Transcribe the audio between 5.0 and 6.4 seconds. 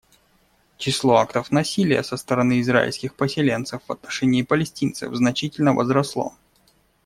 значительно возросло.